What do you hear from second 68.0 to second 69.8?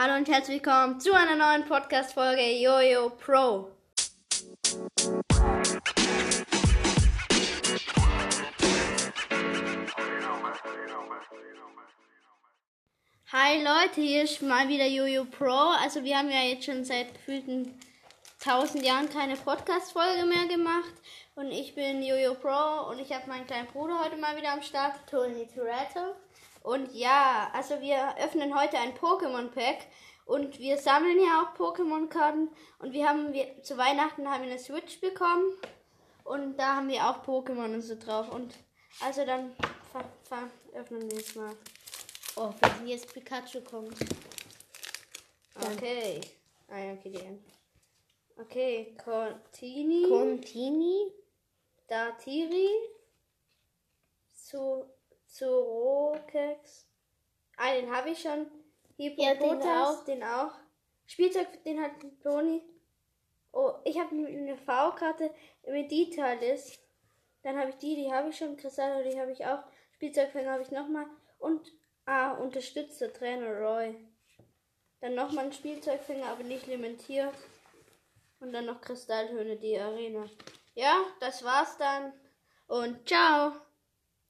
habe ich schon. Kristall, die habe ich auch.